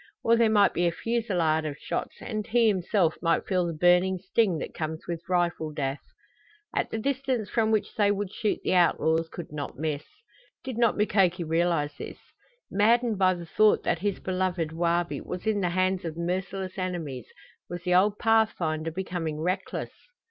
Or 0.23 0.35
there 0.35 0.49
might 0.49 0.73
be 0.73 0.87
a 0.87 0.91
fusillade 0.91 1.63
of 1.63 1.77
shots 1.77 2.15
and 2.23 2.47
he 2.47 2.67
himself 2.69 3.17
might 3.21 3.45
feel 3.45 3.67
the 3.67 3.73
burning 3.73 4.17
sting 4.17 4.57
that 4.57 4.73
comes 4.73 5.05
with 5.07 5.29
rifle 5.29 5.71
death. 5.71 6.01
At 6.75 6.89
the 6.89 6.97
distance 6.97 7.51
from 7.51 7.69
which 7.69 7.93
they 7.93 8.09
would 8.09 8.33
shoot 8.33 8.59
the 8.63 8.73
outlaws 8.73 9.29
could 9.29 9.51
not 9.51 9.77
miss. 9.77 10.03
Did 10.63 10.75
not 10.79 10.97
Mukoki 10.97 11.43
realize 11.43 11.97
this? 11.99 12.17
Maddened 12.71 13.19
by 13.19 13.35
the 13.35 13.45
thought 13.45 13.83
that 13.83 13.99
his 13.99 14.19
beloved 14.19 14.71
Wabi 14.71 15.21
was 15.21 15.45
in 15.45 15.61
the 15.61 15.69
hands 15.69 16.03
of 16.03 16.17
merciless 16.17 16.79
enemies, 16.79 17.27
was 17.69 17.83
the 17.83 17.93
old 17.93 18.17
pathfinder 18.17 18.89
becoming 18.89 19.39
reckless? 19.39 19.91